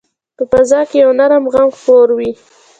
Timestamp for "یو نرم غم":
1.03-1.69